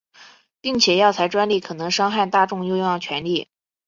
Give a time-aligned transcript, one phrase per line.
[0.61, 3.47] 并且药材专利可能伤害大众用药权利。